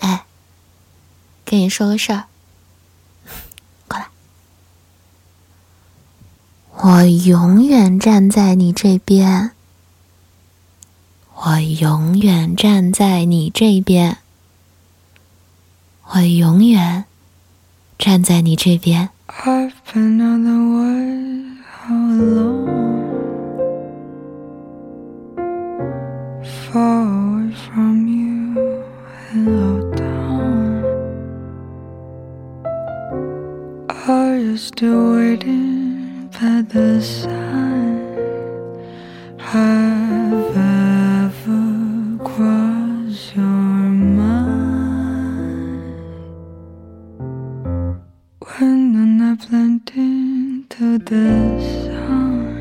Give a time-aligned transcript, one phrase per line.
[0.00, 0.24] 哎，
[1.44, 2.24] 跟你说个事儿，
[3.86, 4.06] 过来。
[6.76, 9.52] 我永远站在你这边，
[11.34, 14.18] 我永远站在你这边，
[16.10, 17.04] 我永远
[17.98, 19.10] 站在你这边。
[48.60, 51.28] When the night blend into the
[51.84, 52.56] sun?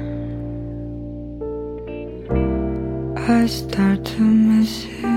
[3.17, 5.07] I start to miss you.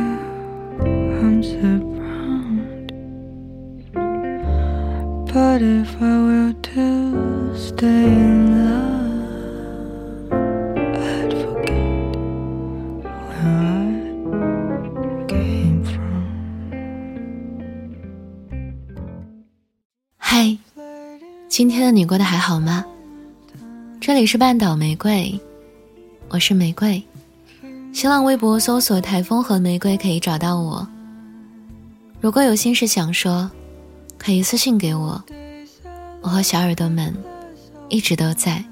[1.21, 2.93] I'm surrounded,
[5.35, 8.80] but if I were to stay in love,
[21.61, 22.83] 今天的你过得还好吗？
[24.01, 25.39] 这里是半岛玫瑰，
[26.31, 27.03] 我是玫瑰。
[27.93, 30.89] 新浪微博搜索“台风和玫瑰”可以找到我。
[32.19, 33.51] 如果有心事想说，
[34.17, 35.23] 可以私信给我。
[36.23, 37.15] 我和小耳朵们
[37.91, 38.65] 一直都在，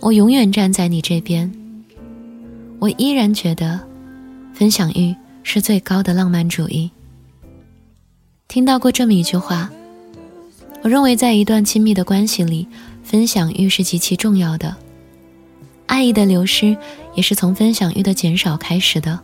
[0.00, 1.48] 我永远站在你这边。
[2.80, 3.78] 我依然觉得，
[4.52, 6.90] 分享欲是最高的浪漫主义。
[8.48, 9.70] 听到过这么一句话，
[10.82, 12.66] 我认为在一段亲密的关系里，
[13.02, 14.74] 分享欲是极其重要的。
[15.86, 16.76] 爱意的流失
[17.14, 19.18] 也是从分享欲的减少开始的。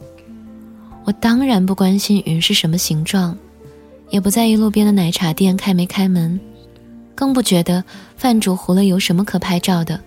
[1.05, 3.37] 我当然不关心云是什么形状，
[4.11, 6.41] 也不在意路边的奶茶店开没开门，
[7.15, 7.85] 更不觉得
[8.17, 10.01] 饭煮糊了有什么可拍照的。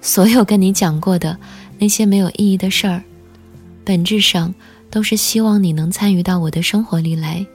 [0.00, 1.38] 所有跟你讲过的
[1.78, 3.02] 那些没有意义的事儿，
[3.84, 4.52] 本质上
[4.90, 7.46] 都是希望你能参与到我的生活里来，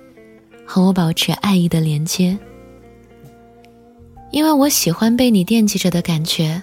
[0.65, 2.37] 和我保持爱意的连接。
[4.31, 6.61] 因为我喜欢被你惦记着的感觉。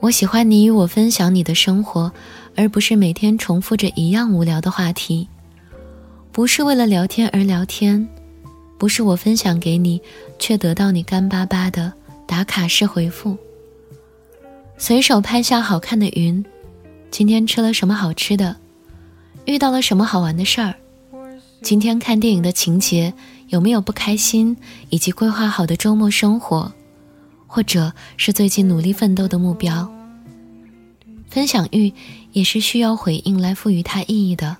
[0.00, 2.12] 我喜欢你与我分享你的生活，
[2.56, 5.28] 而不是每天重复着一样无聊的话题。
[6.30, 8.06] 不是为了聊天而聊天，
[8.76, 10.02] 不是我分享给你，
[10.38, 11.92] 却得到你干巴巴的
[12.26, 13.36] 打卡式回复。
[14.76, 16.44] 随手拍下好看的云，
[17.10, 18.56] 今天吃了什么好吃的，
[19.46, 20.74] 遇到了什么好玩的事儿，
[21.62, 23.14] 今天看电影的情节
[23.54, 24.56] 有没有不开心，
[24.90, 26.72] 以及规划好的周末生活。
[27.46, 29.88] 或者是最近努力奋斗的目标。
[31.28, 31.92] 分享欲
[32.32, 34.56] 也是需要回应来赋予它意义的。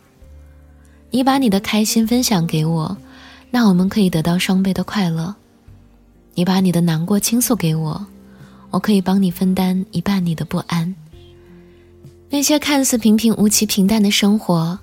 [1.11, 2.97] 你把你的开心分享给我，
[3.51, 5.35] 那我们可以得到双倍的快乐。
[6.37, 8.07] 你把你的难过倾诉给我，
[8.71, 10.95] 我可以帮你分担一半你的不安。
[12.31, 14.79] 那些看似平平无奇、平淡的生活，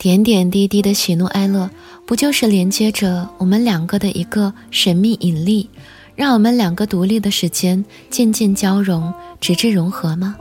[0.00, 1.68] 点点滴滴的喜怒哀乐，
[2.06, 5.68] 不就是连接着我们两个的一个神秘引力？
[6.16, 9.12] 让我们两个独立的时间渐渐交融，
[9.42, 10.34] 直至融合吗？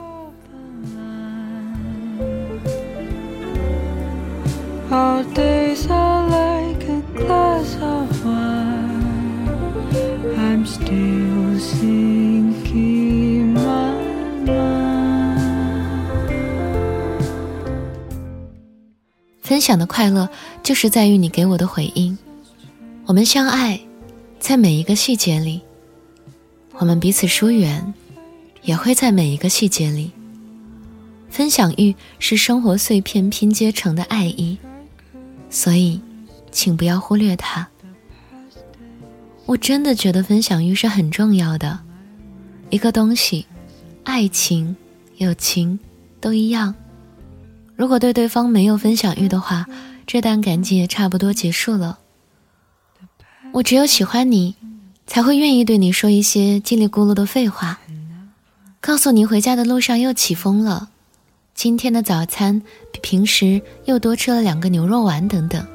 [19.59, 20.29] 分享的快乐，
[20.63, 22.17] 就是在于你给我的回应。
[23.05, 23.77] 我们相爱，
[24.39, 25.59] 在每一个细节里。
[26.77, 27.93] 我们彼此疏远，
[28.61, 30.11] 也会在每一个细节里。
[31.29, 34.57] 分享欲是生活碎片拼接成的爱意，
[35.49, 35.99] 所以，
[36.53, 37.67] 请不要忽略它。
[39.45, 41.77] 我真的觉得分享欲是很重要的，
[42.69, 43.45] 一个东西，
[44.05, 44.73] 爱情、
[45.17, 45.77] 友情
[46.21, 46.73] 都一样。
[47.79, 49.65] 如果对对方没有分享欲的话，
[50.05, 51.99] 这段感情也差不多结束了。
[53.53, 54.55] 我只有喜欢你。
[55.07, 57.79] 才会愿意对你说一些叽里咕噜的废话，
[58.79, 60.89] 告诉你回家的路上又起风了，
[61.55, 62.61] 今天的早餐
[62.91, 65.65] 比平时又多吃了两个牛肉丸等等。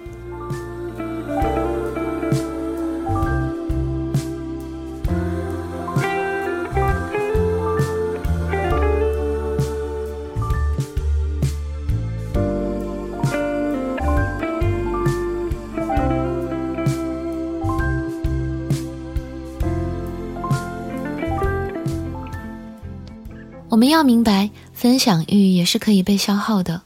[23.85, 26.81] 们要明白，分享欲也是可以被消耗的。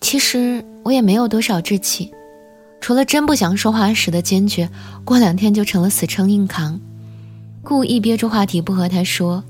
[0.00, 2.12] 其实，我也没有多少志气，
[2.80, 4.68] 除了真不想说话时的坚决，
[5.04, 6.80] 过两天就成了死撑硬扛，
[7.62, 9.44] 故意憋住话题不和他说，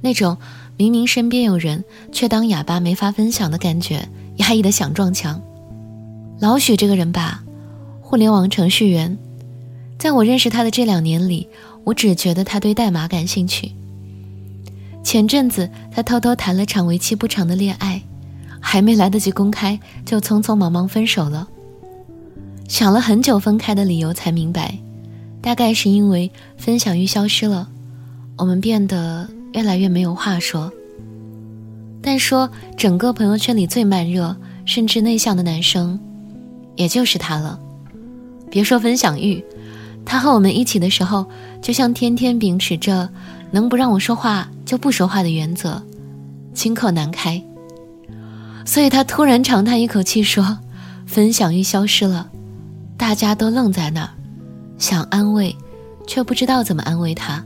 [0.00, 0.36] 那种
[0.76, 5.40] 明明身边有人却当哑巴没法分享的感觉，压抑的想撞墙。
[6.40, 7.44] 老许这个人吧，
[8.00, 9.16] 互联网程序员，
[9.96, 11.48] 在我认识他的这两年里，
[11.84, 13.70] 我只觉得他对代码感兴趣。
[15.02, 18.02] 前阵子他偷偷谈了场为期不长的恋爱。
[18.62, 21.48] 还没来得及公开，就匆匆忙忙分手了。
[22.68, 24.78] 想了很久分开的理由，才明白，
[25.40, 27.66] 大概是因为分享欲消失了，
[28.36, 30.70] 我们变得越来越没有话说。
[32.02, 34.36] 但说整个朋友圈里最慢热
[34.66, 35.98] 甚至内向的男生，
[36.76, 37.58] 也就是他了。
[38.50, 39.42] 别说分享欲，
[40.04, 41.24] 他和我们一起的时候，
[41.62, 43.08] 就像天天秉持着
[43.50, 45.82] 能不让我说话就不说话的原则，
[46.54, 47.42] 轻口难开。
[48.64, 50.58] 所以他突然长叹一口气说
[51.06, 52.28] ：“分享欲消失了。”
[52.96, 54.10] 大家都愣在那儿，
[54.78, 55.56] 想安慰，
[56.06, 57.42] 却不知道怎么安慰他。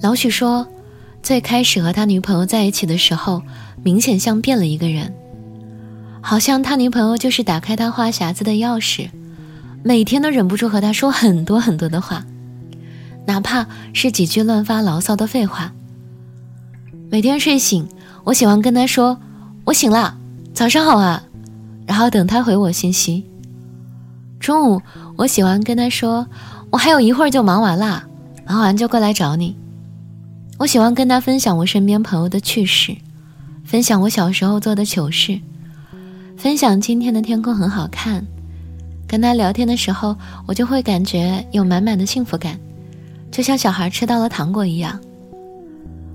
[0.00, 0.66] 老许说
[1.22, 3.42] ：“最开始和他女朋友在一起的时候，
[3.82, 5.14] 明显像变了一个人，
[6.22, 9.10] 好像他女朋友就是打开他话匣子的钥匙，
[9.84, 12.24] 每天都忍不住和他说很多很多的话，
[13.26, 15.72] 哪怕是几句乱发牢骚的废话。
[17.10, 17.86] 每天睡醒，
[18.24, 19.18] 我喜欢跟他说。”
[19.66, 20.16] 我醒了，
[20.54, 21.20] 早上好啊，
[21.88, 23.26] 然后等他回我信息。
[24.38, 24.80] 中午
[25.16, 26.24] 我喜欢跟他说，
[26.70, 28.06] 我还有一会儿就忙完啦，
[28.46, 29.56] 忙完就过来找你。
[30.56, 32.96] 我喜欢跟他分享我身边朋友的趣事，
[33.64, 35.40] 分享我小时候做的糗事，
[36.36, 38.24] 分享今天的天空很好看。
[39.08, 42.56] 跟他聊天的时候，我就会感觉有满满的幸福感，
[43.30, 44.98] 就像小孩吃到了糖果一样。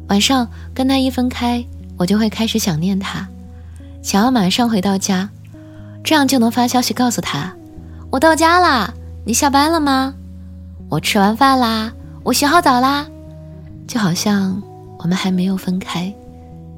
[0.07, 1.63] 晚上跟他一分开，
[1.97, 3.27] 我就会开始想念他。
[4.01, 5.29] 想要马上回到家，
[6.03, 7.55] 这样就能发消息告诉他
[8.11, 8.93] ：“我到家啦，
[9.25, 10.13] 你下班了吗？
[10.89, 11.93] 我吃完饭啦，
[12.23, 13.07] 我洗好澡啦。”
[13.87, 14.61] 就好像
[14.99, 16.13] 我们还没有分开，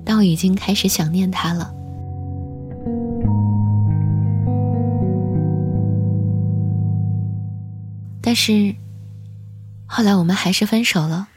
[0.04, 1.74] 但我已经开始想念他了。
[8.22, 8.74] 但是
[9.96, 11.28] 后来我们还是分手了。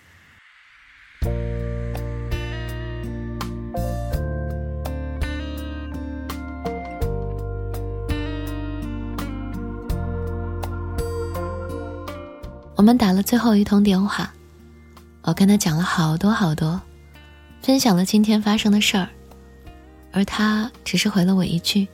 [12.76, 14.32] 我们打了最后一通电话，
[15.20, 16.81] 我跟他讲了好多好多，
[17.61, 19.06] 分享了今天发生的事儿，
[20.12, 21.87] 而他只是回了我一句：“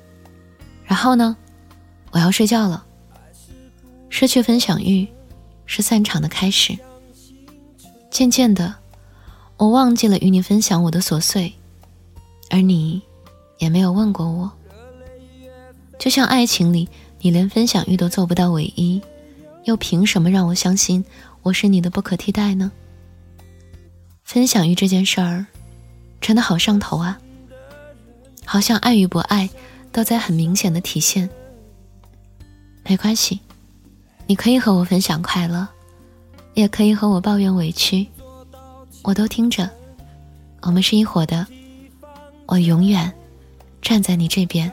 [0.87, 1.37] 然后呢，
[2.13, 2.87] 我要睡觉了。”
[4.09, 5.09] 失去分享欲，
[5.67, 6.79] 是散场的开始。
[8.11, 8.75] 渐渐的，
[9.57, 11.53] 我忘记了与你分享我的琐碎，
[12.51, 13.01] 而你，
[13.59, 14.51] 也没有问过我。
[15.99, 16.89] 就像爱情里，
[17.21, 19.01] 你连分享欲都做不到唯一。
[19.65, 21.05] 又凭什么让我相信
[21.43, 22.73] 我是你的不可替代呢？
[24.25, 25.47] 分享欲这件事儿，
[26.21, 27.21] 真的好上头啊！
[28.45, 29.49] 好像爱与不爱
[29.93, 31.31] 都在很明显的体现。
[32.85, 33.39] 没关系，
[34.27, 35.69] 你可以和我分享快乐，
[36.55, 38.07] 也可以和我抱怨委屈，
[39.03, 39.69] 我都听着。
[40.63, 41.47] 我们是一伙的，
[42.47, 43.13] 我永远
[43.81, 44.73] 站在你这边。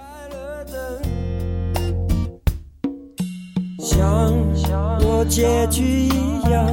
[5.28, 6.66] 结局一样，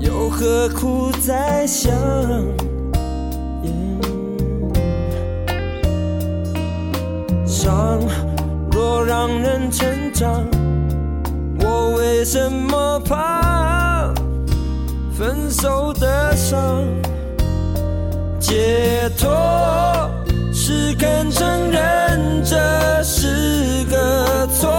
[0.00, 1.92] 又何苦再想？
[7.44, 8.00] 伤
[8.70, 10.46] 若让人成长，
[12.24, 14.12] 什么怕
[15.16, 16.82] 分手的伤？
[18.40, 19.30] 解脱
[20.52, 24.70] 是肯承认这是个错，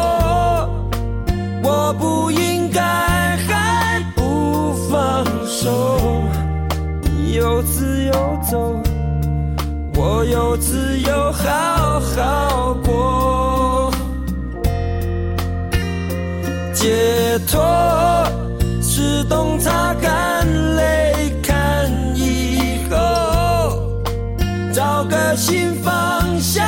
[1.64, 6.24] 我不应该还不放手，
[7.04, 8.16] 你有自由。
[8.50, 8.80] 走，
[9.96, 11.75] 我有自由好
[17.56, 18.28] 解脱
[18.82, 20.46] 是懂擦干
[20.76, 23.94] 泪，看以后，
[24.74, 26.68] 找个新方向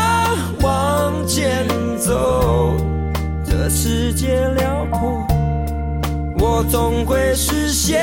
[0.62, 1.68] 往前
[1.98, 2.74] 走。
[3.44, 5.28] 这世界辽阔，
[6.40, 8.00] 我总会实现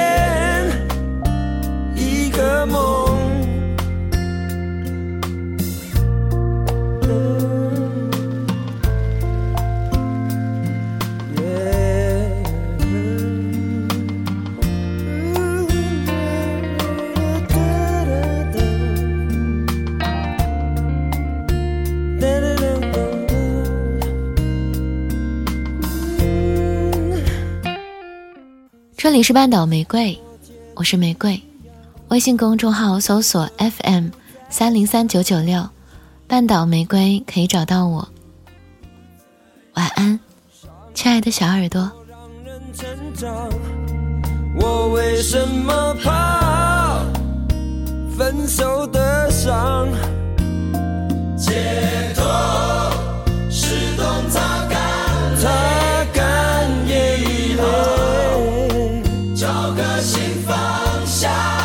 [1.95, 3.24] 一个梦。
[29.15, 30.19] 里是半岛玫瑰，
[30.75, 31.41] 我是玫瑰。
[32.09, 34.09] 微信公众号搜索 FM
[34.51, 35.65] 三零三九九六，
[36.27, 38.09] 半岛玫瑰可以找到我。
[39.75, 40.19] 晚安，
[40.95, 41.89] 亲爱的小耳朵。
[44.57, 47.05] 我为什么怕
[48.19, 49.87] 分手的伤？
[51.37, 52.25] 解脱
[60.43, 61.64] 方向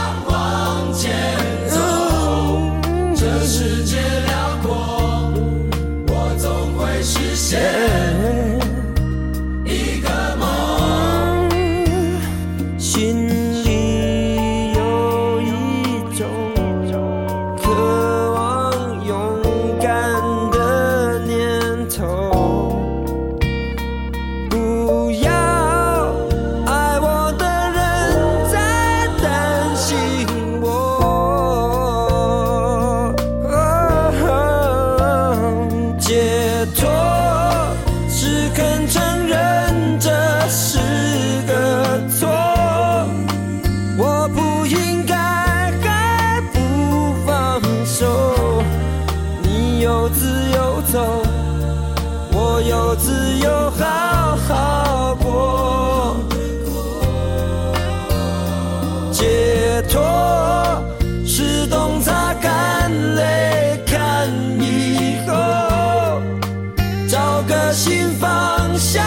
[67.40, 69.02] 找个新方向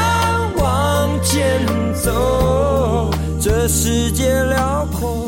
[0.57, 1.61] 往前
[1.93, 5.27] 走，这世界辽阔，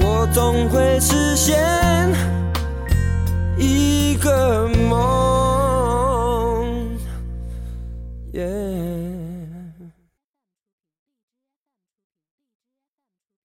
[0.00, 1.95] 我总会实现。